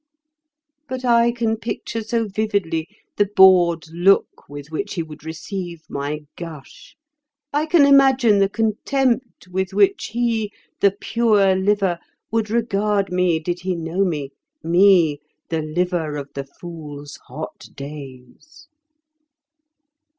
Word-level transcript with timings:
But 0.89 1.05
I 1.05 1.31
can 1.31 1.57
picture 1.57 2.01
so 2.01 2.27
vividly 2.27 2.87
the 3.17 3.29
bored 3.35 3.87
look 3.91 4.49
with 4.49 4.71
which 4.71 4.95
he 4.95 5.03
would 5.03 5.23
receive 5.23 5.83
my 5.89 6.21
gush. 6.35 6.95
I 7.53 7.67
can 7.67 7.85
imagine 7.85 8.39
the 8.39 8.49
contempt 8.49 9.47
with 9.49 9.75
which 9.75 10.05
he, 10.07 10.51
the 10.79 10.89
pure 10.89 11.55
liver, 11.55 11.99
would 12.31 12.49
regard 12.49 13.11
me 13.11 13.37
did 13.37 13.59
he 13.59 13.75
know 13.75 14.03
me—me, 14.03 15.19
the 15.49 15.61
liver 15.61 16.17
of 16.17 16.33
the 16.33 16.45
fool's 16.45 17.19
hot 17.27 17.67
days." 17.75 18.67